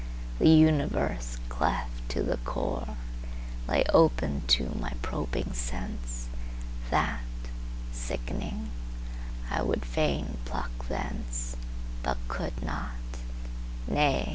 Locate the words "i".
9.51-9.61